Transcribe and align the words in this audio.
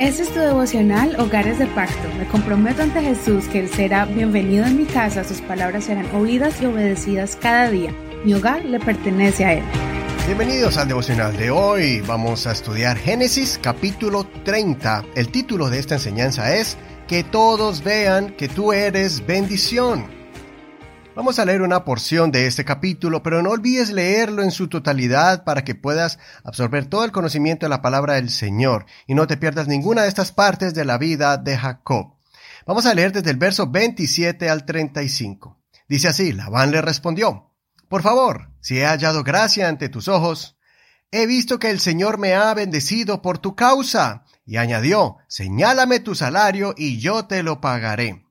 Este 0.00 0.22
es 0.22 0.32
tu 0.32 0.38
devocional 0.38 1.18
Hogares 1.18 1.58
de 1.58 1.66
Pacto. 1.66 2.08
Me 2.16 2.26
comprometo 2.28 2.82
ante 2.82 3.00
Jesús 3.00 3.46
que 3.46 3.60
Él 3.60 3.68
será 3.68 4.04
bienvenido 4.04 4.64
en 4.64 4.76
mi 4.76 4.84
casa, 4.84 5.24
sus 5.24 5.40
palabras 5.40 5.84
serán 5.84 6.14
oídas 6.14 6.62
y 6.62 6.66
obedecidas 6.66 7.36
cada 7.36 7.68
día. 7.68 7.92
Mi 8.24 8.34
hogar 8.34 8.64
le 8.64 8.78
pertenece 8.78 9.44
a 9.44 9.54
Él. 9.54 9.64
Bienvenidos 10.26 10.76
al 10.76 10.88
devocional 10.88 11.36
de 11.36 11.50
hoy. 11.50 12.00
Vamos 12.02 12.46
a 12.46 12.52
estudiar 12.52 12.96
Génesis 12.96 13.58
capítulo 13.60 14.24
30. 14.44 15.04
El 15.14 15.28
título 15.30 15.68
de 15.68 15.78
esta 15.78 15.94
enseñanza 15.94 16.54
es 16.54 16.76
Que 17.06 17.24
todos 17.24 17.82
vean 17.82 18.36
que 18.36 18.48
tú 18.48 18.72
eres 18.72 19.26
bendición. 19.26 20.17
Vamos 21.18 21.40
a 21.40 21.44
leer 21.44 21.62
una 21.62 21.84
porción 21.84 22.30
de 22.30 22.46
este 22.46 22.64
capítulo, 22.64 23.24
pero 23.24 23.42
no 23.42 23.50
olvides 23.50 23.90
leerlo 23.90 24.44
en 24.44 24.52
su 24.52 24.68
totalidad 24.68 25.42
para 25.42 25.64
que 25.64 25.74
puedas 25.74 26.20
absorber 26.44 26.86
todo 26.86 27.04
el 27.04 27.10
conocimiento 27.10 27.66
de 27.66 27.70
la 27.70 27.82
palabra 27.82 28.14
del 28.14 28.30
Señor 28.30 28.86
y 29.04 29.14
no 29.14 29.26
te 29.26 29.36
pierdas 29.36 29.66
ninguna 29.66 30.02
de 30.02 30.08
estas 30.10 30.30
partes 30.30 30.74
de 30.74 30.84
la 30.84 30.96
vida 30.96 31.36
de 31.36 31.58
Jacob. 31.58 32.14
Vamos 32.66 32.86
a 32.86 32.94
leer 32.94 33.10
desde 33.10 33.32
el 33.32 33.36
verso 33.36 33.66
27 33.66 34.48
al 34.48 34.64
35. 34.64 35.58
Dice 35.88 36.06
así, 36.06 36.32
Labán 36.32 36.70
le 36.70 36.82
respondió, 36.82 37.50
Por 37.88 38.02
favor, 38.02 38.52
si 38.60 38.78
he 38.78 38.86
hallado 38.86 39.24
gracia 39.24 39.68
ante 39.68 39.88
tus 39.88 40.06
ojos, 40.06 40.56
he 41.10 41.26
visto 41.26 41.58
que 41.58 41.70
el 41.70 41.80
Señor 41.80 42.18
me 42.18 42.34
ha 42.34 42.54
bendecido 42.54 43.22
por 43.22 43.38
tu 43.38 43.56
causa. 43.56 44.24
Y 44.46 44.56
añadió, 44.56 45.16
Señálame 45.26 45.98
tu 45.98 46.14
salario 46.14 46.74
y 46.76 47.00
yo 47.00 47.24
te 47.24 47.42
lo 47.42 47.60
pagaré. 47.60 48.24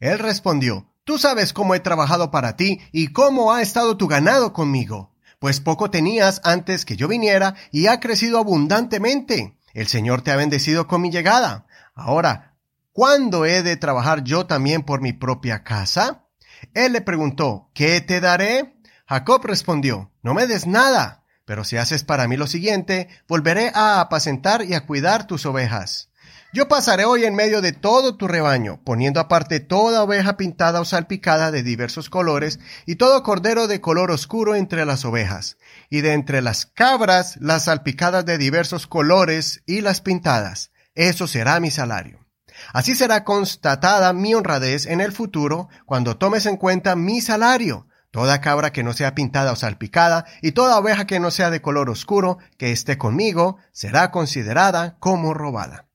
Él 0.00 0.18
respondió, 0.18 0.92
Tú 1.04 1.18
sabes 1.18 1.52
cómo 1.52 1.74
he 1.74 1.80
trabajado 1.80 2.30
para 2.30 2.56
ti 2.56 2.80
y 2.90 3.08
cómo 3.08 3.52
ha 3.52 3.60
estado 3.60 3.98
tu 3.98 4.08
ganado 4.08 4.54
conmigo, 4.54 5.12
pues 5.38 5.60
poco 5.60 5.90
tenías 5.90 6.40
antes 6.44 6.86
que 6.86 6.96
yo 6.96 7.08
viniera 7.08 7.54
y 7.70 7.88
ha 7.88 8.00
crecido 8.00 8.38
abundantemente. 8.38 9.58
El 9.74 9.86
Señor 9.86 10.22
te 10.22 10.30
ha 10.30 10.36
bendecido 10.36 10.86
con 10.86 11.02
mi 11.02 11.10
llegada. 11.10 11.66
Ahora, 11.94 12.54
¿cuándo 12.92 13.44
he 13.44 13.62
de 13.62 13.76
trabajar 13.76 14.24
yo 14.24 14.46
también 14.46 14.82
por 14.82 15.02
mi 15.02 15.12
propia 15.12 15.62
casa? 15.62 16.24
Él 16.72 16.92
le 16.92 17.02
preguntó, 17.02 17.68
¿qué 17.74 18.00
te 18.00 18.22
daré? 18.22 18.74
Jacob 19.06 19.44
respondió, 19.44 20.10
no 20.22 20.32
me 20.32 20.46
des 20.46 20.66
nada, 20.66 21.24
pero 21.44 21.64
si 21.64 21.76
haces 21.76 22.04
para 22.04 22.26
mí 22.28 22.38
lo 22.38 22.46
siguiente, 22.46 23.08
volveré 23.28 23.70
a 23.74 24.00
apacentar 24.00 24.64
y 24.64 24.72
a 24.72 24.86
cuidar 24.86 25.26
tus 25.26 25.44
ovejas. 25.44 26.10
Yo 26.54 26.68
pasaré 26.68 27.04
hoy 27.04 27.24
en 27.24 27.34
medio 27.34 27.60
de 27.60 27.72
todo 27.72 28.16
tu 28.16 28.28
rebaño, 28.28 28.80
poniendo 28.84 29.18
aparte 29.18 29.58
toda 29.58 30.04
oveja 30.04 30.36
pintada 30.36 30.80
o 30.80 30.84
salpicada 30.84 31.50
de 31.50 31.64
diversos 31.64 32.08
colores, 32.08 32.60
y 32.86 32.94
todo 32.94 33.24
cordero 33.24 33.66
de 33.66 33.80
color 33.80 34.12
oscuro 34.12 34.54
entre 34.54 34.84
las 34.84 35.04
ovejas, 35.04 35.56
y 35.90 36.00
de 36.00 36.12
entre 36.12 36.42
las 36.42 36.64
cabras 36.64 37.38
las 37.40 37.64
salpicadas 37.64 38.24
de 38.24 38.38
diversos 38.38 38.86
colores 38.86 39.64
y 39.66 39.80
las 39.80 40.00
pintadas. 40.00 40.70
Eso 40.94 41.26
será 41.26 41.58
mi 41.58 41.72
salario. 41.72 42.24
Así 42.72 42.94
será 42.94 43.24
constatada 43.24 44.12
mi 44.12 44.32
honradez 44.36 44.86
en 44.86 45.00
el 45.00 45.10
futuro 45.10 45.68
cuando 45.86 46.18
tomes 46.18 46.46
en 46.46 46.56
cuenta 46.56 46.94
mi 46.94 47.20
salario. 47.20 47.88
Toda 48.12 48.40
cabra 48.40 48.72
que 48.72 48.84
no 48.84 48.92
sea 48.92 49.16
pintada 49.16 49.50
o 49.50 49.56
salpicada 49.56 50.24
y 50.40 50.52
toda 50.52 50.78
oveja 50.78 51.04
que 51.04 51.18
no 51.18 51.32
sea 51.32 51.50
de 51.50 51.60
color 51.60 51.90
oscuro 51.90 52.38
que 52.58 52.70
esté 52.70 52.96
conmigo 52.96 53.56
será 53.72 54.12
considerada 54.12 54.98
como 55.00 55.34
robada. 55.34 55.88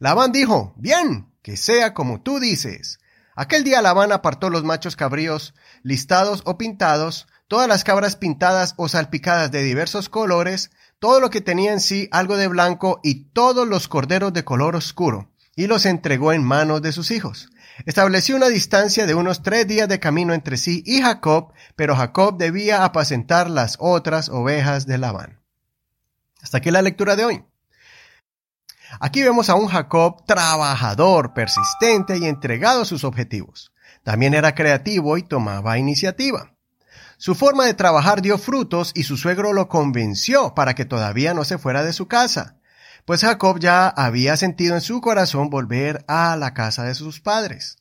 Labán 0.00 0.32
dijo, 0.32 0.72
bien, 0.78 1.30
que 1.42 1.58
sea 1.58 1.92
como 1.92 2.22
tú 2.22 2.40
dices. 2.40 3.00
Aquel 3.36 3.64
día 3.64 3.82
Labán 3.82 4.12
apartó 4.12 4.48
los 4.48 4.64
machos 4.64 4.96
cabríos, 4.96 5.52
listados 5.82 6.40
o 6.46 6.56
pintados, 6.56 7.28
todas 7.48 7.68
las 7.68 7.84
cabras 7.84 8.16
pintadas 8.16 8.72
o 8.78 8.88
salpicadas 8.88 9.50
de 9.50 9.62
diversos 9.62 10.08
colores, 10.08 10.70
todo 11.00 11.20
lo 11.20 11.28
que 11.28 11.42
tenía 11.42 11.74
en 11.74 11.80
sí 11.80 12.08
algo 12.12 12.38
de 12.38 12.48
blanco 12.48 13.00
y 13.02 13.26
todos 13.32 13.68
los 13.68 13.88
corderos 13.88 14.32
de 14.32 14.42
color 14.42 14.74
oscuro, 14.74 15.30
y 15.54 15.66
los 15.66 15.84
entregó 15.84 16.32
en 16.32 16.44
manos 16.44 16.80
de 16.80 16.92
sus 16.92 17.10
hijos. 17.10 17.50
Estableció 17.84 18.36
una 18.36 18.48
distancia 18.48 19.04
de 19.04 19.14
unos 19.14 19.42
tres 19.42 19.66
días 19.66 19.88
de 19.88 20.00
camino 20.00 20.32
entre 20.32 20.56
sí 20.56 20.82
y 20.86 21.02
Jacob, 21.02 21.52
pero 21.76 21.94
Jacob 21.94 22.38
debía 22.38 22.84
apacentar 22.84 23.50
las 23.50 23.76
otras 23.78 24.30
ovejas 24.30 24.86
de 24.86 24.96
Labán. 24.96 25.40
Hasta 26.40 26.56
aquí 26.56 26.70
la 26.70 26.80
lectura 26.80 27.16
de 27.16 27.26
hoy. 27.26 27.44
Aquí 28.98 29.22
vemos 29.22 29.48
a 29.48 29.54
un 29.54 29.68
Jacob 29.68 30.24
trabajador, 30.26 31.32
persistente 31.32 32.18
y 32.18 32.24
entregado 32.24 32.82
a 32.82 32.84
sus 32.84 33.04
objetivos. 33.04 33.72
También 34.02 34.34
era 34.34 34.54
creativo 34.54 35.16
y 35.16 35.22
tomaba 35.22 35.78
iniciativa. 35.78 36.54
Su 37.18 37.34
forma 37.34 37.66
de 37.66 37.74
trabajar 37.74 38.22
dio 38.22 38.38
frutos 38.38 38.92
y 38.94 39.02
su 39.02 39.16
suegro 39.16 39.52
lo 39.52 39.68
convenció 39.68 40.54
para 40.54 40.74
que 40.74 40.86
todavía 40.86 41.34
no 41.34 41.44
se 41.44 41.58
fuera 41.58 41.84
de 41.84 41.92
su 41.92 42.08
casa, 42.08 42.56
pues 43.04 43.20
Jacob 43.20 43.58
ya 43.58 43.88
había 43.88 44.36
sentido 44.36 44.74
en 44.74 44.80
su 44.80 45.00
corazón 45.00 45.50
volver 45.50 46.04
a 46.08 46.36
la 46.36 46.54
casa 46.54 46.84
de 46.84 46.94
sus 46.94 47.20
padres. 47.20 47.76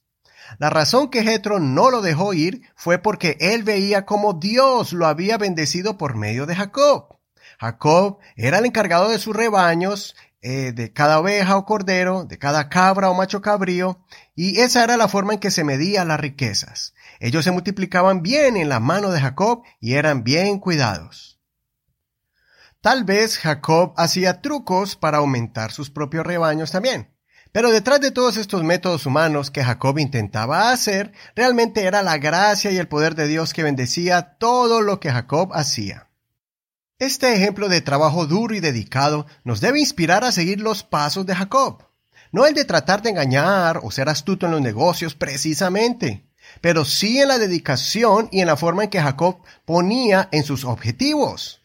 La 0.57 0.69
razón 0.69 1.09
que 1.09 1.23
Jetro 1.23 1.59
no 1.59 1.89
lo 1.91 2.01
dejó 2.01 2.33
ir 2.33 2.63
fue 2.75 2.97
porque 2.97 3.37
él 3.39 3.63
veía 3.63 4.05
cómo 4.05 4.33
Dios 4.33 4.93
lo 4.93 5.07
había 5.07 5.37
bendecido 5.37 5.97
por 5.97 6.15
medio 6.15 6.45
de 6.45 6.55
Jacob. 6.55 7.19
Jacob 7.59 8.19
era 8.35 8.57
el 8.59 8.65
encargado 8.65 9.09
de 9.09 9.19
sus 9.19 9.35
rebaños 9.35 10.15
eh, 10.41 10.71
de 10.71 10.93
cada 10.93 11.19
oveja 11.19 11.57
o 11.57 11.65
cordero, 11.65 12.23
de 12.25 12.37
cada 12.37 12.69
cabra 12.69 13.09
o 13.09 13.13
macho 13.13 13.41
cabrío, 13.41 14.05
y 14.35 14.59
esa 14.59 14.83
era 14.83 14.95
la 14.95 15.07
forma 15.07 15.33
en 15.33 15.39
que 15.39 15.51
se 15.51 15.63
medían 15.63 16.07
las 16.07 16.19
riquezas. 16.19 16.93
Ellos 17.19 17.43
se 17.43 17.51
multiplicaban 17.51 18.21
bien 18.21 18.55
en 18.55 18.69
la 18.69 18.79
mano 18.79 19.11
de 19.11 19.19
Jacob 19.19 19.63
y 19.79 19.95
eran 19.95 20.23
bien 20.23 20.59
cuidados. 20.59 21.39
Tal 22.81 23.03
vez 23.03 23.37
Jacob 23.37 23.93
hacía 23.97 24.41
trucos 24.41 24.95
para 24.95 25.17
aumentar 25.17 25.71
sus 25.73 25.89
propios 25.89 26.25
rebaños 26.25 26.71
también. 26.71 27.13
Pero 27.51 27.71
detrás 27.71 27.99
de 27.99 28.11
todos 28.11 28.37
estos 28.37 28.63
métodos 28.63 29.05
humanos 29.05 29.51
que 29.51 29.63
Jacob 29.63 29.97
intentaba 29.97 30.71
hacer, 30.71 31.11
realmente 31.35 31.83
era 31.83 32.03
la 32.03 32.17
gracia 32.17 32.71
y 32.71 32.77
el 32.77 32.87
poder 32.87 33.15
de 33.15 33.27
Dios 33.27 33.53
que 33.53 33.63
bendecía 33.63 34.37
todo 34.37 34.81
lo 34.81 34.99
que 34.99 35.11
Jacob 35.11 35.51
hacía. 35.53 36.08
Este 36.99 37.33
ejemplo 37.33 37.69
de 37.69 37.79
trabajo 37.79 38.25
duro 38.25 38.53
y 38.53 38.59
dedicado 38.59 39.25
nos 39.45 39.61
debe 39.61 39.79
inspirar 39.79 40.25
a 40.25 40.33
seguir 40.33 40.59
los 40.59 40.83
pasos 40.83 41.25
de 41.25 41.33
Jacob. 41.33 41.85
No 42.33 42.45
el 42.45 42.53
de 42.53 42.65
tratar 42.65 43.01
de 43.01 43.09
engañar 43.09 43.79
o 43.83 43.89
ser 43.89 44.09
astuto 44.09 44.45
en 44.45 44.51
los 44.51 44.59
negocios 44.59 45.15
precisamente, 45.15 46.27
pero 46.59 46.83
sí 46.83 47.21
en 47.21 47.29
la 47.29 47.37
dedicación 47.37 48.27
y 48.33 48.41
en 48.41 48.47
la 48.47 48.57
forma 48.57 48.83
en 48.83 48.89
que 48.89 49.01
Jacob 49.01 49.37
ponía 49.63 50.27
en 50.33 50.43
sus 50.43 50.65
objetivos. 50.65 51.61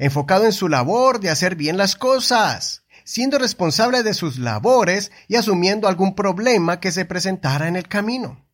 Enfocado 0.00 0.46
en 0.46 0.52
su 0.52 0.68
labor 0.68 1.20
de 1.20 1.30
hacer 1.30 1.54
bien 1.54 1.76
las 1.76 1.94
cosas, 1.94 2.82
siendo 3.04 3.38
responsable 3.38 4.02
de 4.02 4.14
sus 4.14 4.36
labores 4.36 5.12
y 5.28 5.36
asumiendo 5.36 5.86
algún 5.86 6.16
problema 6.16 6.80
que 6.80 6.90
se 6.90 7.04
presentara 7.04 7.68
en 7.68 7.76
el 7.76 7.86
camino. 7.86 8.44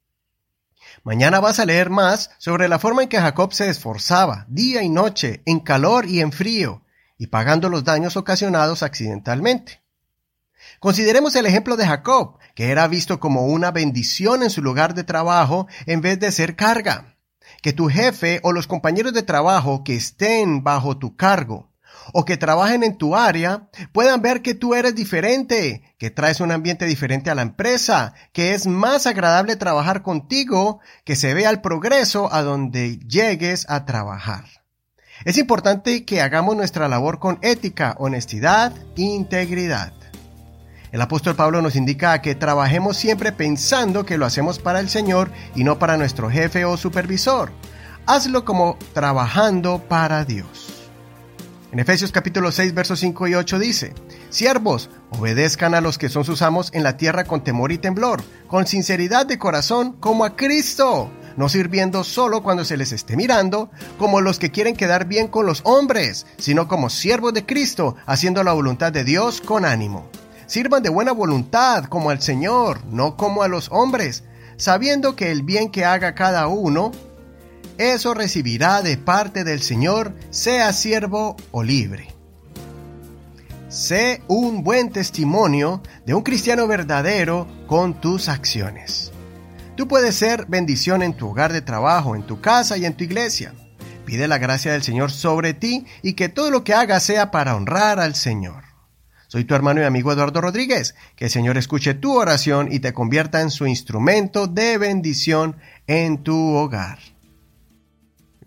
Mañana 1.04 1.40
vas 1.40 1.58
a 1.58 1.64
leer 1.64 1.90
más 1.90 2.30
sobre 2.38 2.68
la 2.68 2.78
forma 2.78 3.02
en 3.02 3.08
que 3.08 3.20
Jacob 3.20 3.52
se 3.52 3.68
esforzaba 3.68 4.46
día 4.48 4.82
y 4.82 4.88
noche, 4.88 5.42
en 5.46 5.60
calor 5.60 6.06
y 6.06 6.20
en 6.20 6.32
frío, 6.32 6.82
y 7.16 7.28
pagando 7.28 7.68
los 7.68 7.84
daños 7.84 8.16
ocasionados 8.16 8.82
accidentalmente. 8.82 9.82
Consideremos 10.80 11.34
el 11.36 11.46
ejemplo 11.46 11.76
de 11.76 11.86
Jacob, 11.86 12.38
que 12.54 12.70
era 12.70 12.86
visto 12.88 13.20
como 13.20 13.46
una 13.46 13.70
bendición 13.70 14.42
en 14.42 14.50
su 14.50 14.62
lugar 14.62 14.94
de 14.94 15.04
trabajo 15.04 15.66
en 15.86 16.00
vez 16.00 16.18
de 16.20 16.32
ser 16.32 16.56
carga. 16.56 17.16
Que 17.62 17.72
tu 17.72 17.88
jefe 17.88 18.40
o 18.42 18.52
los 18.52 18.66
compañeros 18.66 19.12
de 19.12 19.22
trabajo 19.22 19.82
que 19.84 19.96
estén 19.96 20.62
bajo 20.62 20.98
tu 20.98 21.16
cargo 21.16 21.68
o 22.12 22.24
que 22.24 22.36
trabajen 22.36 22.82
en 22.82 22.96
tu 22.96 23.16
área 23.16 23.68
puedan 23.92 24.22
ver 24.22 24.42
que 24.42 24.54
tú 24.54 24.74
eres 24.74 24.94
diferente, 24.94 25.82
que 25.98 26.10
traes 26.10 26.40
un 26.40 26.52
ambiente 26.52 26.86
diferente 26.86 27.30
a 27.30 27.34
la 27.34 27.42
empresa, 27.42 28.14
que 28.32 28.54
es 28.54 28.66
más 28.66 29.06
agradable 29.06 29.56
trabajar 29.56 30.02
contigo, 30.02 30.80
que 31.04 31.16
se 31.16 31.34
vea 31.34 31.50
el 31.50 31.60
progreso 31.60 32.32
a 32.32 32.42
donde 32.42 32.98
llegues 32.98 33.66
a 33.68 33.84
trabajar. 33.84 34.44
Es 35.24 35.36
importante 35.36 36.04
que 36.04 36.22
hagamos 36.22 36.56
nuestra 36.56 36.88
labor 36.88 37.18
con 37.18 37.38
ética, 37.42 37.96
honestidad 37.98 38.72
e 38.96 39.02
integridad. 39.02 39.92
El 40.92 41.02
apóstol 41.02 41.34
Pablo 41.34 41.60
nos 41.60 41.76
indica 41.76 42.22
que 42.22 42.34
trabajemos 42.34 42.96
siempre 42.96 43.32
pensando 43.32 44.06
que 44.06 44.16
lo 44.16 44.24
hacemos 44.24 44.58
para 44.58 44.80
el 44.80 44.88
Señor 44.88 45.30
y 45.54 45.64
no 45.64 45.78
para 45.78 45.96
nuestro 45.96 46.30
jefe 46.30 46.64
o 46.64 46.76
supervisor. 46.76 47.52
Hazlo 48.06 48.44
como 48.44 48.78
trabajando 48.94 49.80
para 49.86 50.24
Dios. 50.24 50.67
En 51.70 51.80
Efesios 51.80 52.12
capítulo 52.12 52.50
6, 52.50 52.72
versos 52.72 52.98
5 53.00 53.28
y 53.28 53.34
8 53.34 53.58
dice, 53.58 53.92
Siervos, 54.30 54.88
obedezcan 55.10 55.74
a 55.74 55.82
los 55.82 55.98
que 55.98 56.08
son 56.08 56.24
sus 56.24 56.40
amos 56.40 56.70
en 56.72 56.82
la 56.82 56.96
tierra 56.96 57.24
con 57.24 57.44
temor 57.44 57.72
y 57.72 57.78
temblor, 57.78 58.22
con 58.46 58.66
sinceridad 58.66 59.26
de 59.26 59.38
corazón, 59.38 59.92
como 60.00 60.24
a 60.24 60.34
Cristo, 60.34 61.10
no 61.36 61.50
sirviendo 61.50 62.04
solo 62.04 62.42
cuando 62.42 62.64
se 62.64 62.78
les 62.78 62.92
esté 62.92 63.16
mirando, 63.16 63.70
como 63.98 64.22
los 64.22 64.38
que 64.38 64.50
quieren 64.50 64.76
quedar 64.76 65.04
bien 65.06 65.28
con 65.28 65.44
los 65.44 65.60
hombres, 65.64 66.26
sino 66.38 66.68
como 66.68 66.88
siervos 66.88 67.34
de 67.34 67.44
Cristo, 67.44 67.96
haciendo 68.06 68.42
la 68.42 68.54
voluntad 68.54 68.90
de 68.90 69.04
Dios 69.04 69.42
con 69.42 69.66
ánimo. 69.66 70.08
Sirvan 70.46 70.82
de 70.82 70.88
buena 70.88 71.12
voluntad 71.12 71.84
como 71.84 72.08
al 72.08 72.22
Señor, 72.22 72.82
no 72.86 73.18
como 73.18 73.42
a 73.42 73.48
los 73.48 73.68
hombres, 73.70 74.24
sabiendo 74.56 75.16
que 75.16 75.30
el 75.30 75.42
bien 75.42 75.70
que 75.70 75.84
haga 75.84 76.14
cada 76.14 76.46
uno 76.46 76.92
eso 77.78 78.12
recibirá 78.12 78.82
de 78.82 78.98
parte 78.98 79.44
del 79.44 79.62
Señor, 79.62 80.14
sea 80.30 80.72
siervo 80.72 81.36
o 81.52 81.62
libre. 81.62 82.08
Sé 83.68 84.22
un 84.28 84.64
buen 84.64 84.90
testimonio 84.90 85.82
de 86.04 86.14
un 86.14 86.22
cristiano 86.22 86.66
verdadero 86.66 87.46
con 87.66 88.00
tus 88.00 88.28
acciones. 88.28 89.12
Tú 89.76 89.86
puedes 89.86 90.16
ser 90.16 90.46
bendición 90.46 91.02
en 91.02 91.14
tu 91.14 91.28
hogar 91.28 91.52
de 91.52 91.60
trabajo, 91.60 92.16
en 92.16 92.24
tu 92.24 92.40
casa 92.40 92.76
y 92.76 92.84
en 92.84 92.94
tu 92.94 93.04
iglesia. 93.04 93.54
Pide 94.04 94.26
la 94.26 94.38
gracia 94.38 94.72
del 94.72 94.82
Señor 94.82 95.12
sobre 95.12 95.54
ti 95.54 95.86
y 96.02 96.14
que 96.14 96.28
todo 96.28 96.50
lo 96.50 96.64
que 96.64 96.74
hagas 96.74 97.02
sea 97.02 97.30
para 97.30 97.54
honrar 97.54 98.00
al 98.00 98.14
Señor. 98.14 98.64
Soy 99.28 99.44
tu 99.44 99.54
hermano 99.54 99.82
y 99.82 99.84
amigo 99.84 100.10
Eduardo 100.10 100.40
Rodríguez. 100.40 100.94
Que 101.14 101.26
el 101.26 101.30
Señor 101.30 101.58
escuche 101.58 101.92
tu 101.92 102.16
oración 102.16 102.72
y 102.72 102.80
te 102.80 102.94
convierta 102.94 103.42
en 103.42 103.50
su 103.50 103.66
instrumento 103.66 104.46
de 104.46 104.78
bendición 104.78 105.56
en 105.86 106.24
tu 106.24 106.54
hogar. 106.54 106.98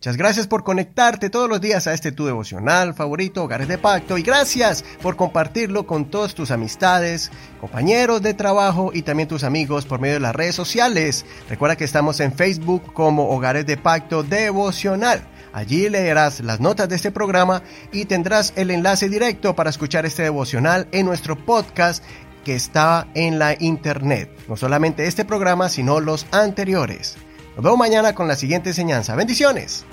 Muchas 0.02 0.18
gracias 0.18 0.48
por 0.48 0.64
conectarte 0.64 1.30
todos 1.30 1.48
los 1.48 1.62
días 1.62 1.86
a 1.86 1.94
este 1.94 2.12
tu 2.12 2.26
devocional 2.26 2.96
favorito, 2.96 3.44
Hogares 3.44 3.68
de 3.68 3.78
Pacto, 3.78 4.18
y 4.18 4.24
gracias 4.24 4.84
por 5.00 5.16
compartirlo 5.16 5.86
con 5.86 6.06
todas 6.06 6.34
tus 6.34 6.50
amistades, 6.50 7.30
compañeros 7.60 8.24
de 8.24 8.34
trabajo 8.34 8.90
y 8.96 9.04
también 9.04 9.30
tus 9.30 9.44
amigos 9.44 9.86
por 9.86 10.00
medio 10.00 10.16
de 10.16 10.22
las 10.22 10.34
redes 10.36 10.56
sociales. 10.56 11.24
Recuerda 11.48 11.76
que 11.76 11.84
estamos 11.84 12.20
en 12.20 12.34
Facebook 12.34 12.92
como 12.94 13.30
Hogares 13.30 13.68
de 13.68 13.78
Pacto 13.78 14.24
Devocional. 14.24 15.22
Allí 15.54 15.88
leerás 15.88 16.40
las 16.40 16.60
notas 16.60 16.90
de 16.90 16.96
este 16.96 17.12
programa 17.12 17.62
y 17.92 18.06
tendrás 18.06 18.54
el 18.56 18.72
enlace 18.72 19.08
directo 19.08 19.56
para 19.56 19.70
escuchar 19.70 20.08
este 20.08 20.24
devocional 20.24 20.88
en 20.94 21.06
nuestro 21.06 21.36
podcast 21.46 22.04
que 22.44 22.56
está 22.56 23.08
en 23.14 23.38
la 23.38 23.56
internet. 23.60 24.32
No 24.48 24.58
solamente 24.58 25.06
este 25.06 25.26
programa, 25.26 25.70
sino 25.70 26.00
los 26.00 26.26
anteriores. 26.32 27.18
Nos 27.56 27.64
vemos 27.64 27.78
mañana 27.78 28.16
con 28.16 28.28
la 28.28 28.36
siguiente 28.36 28.70
enseñanza. 28.70 29.16
Bendiciones. 29.16 29.86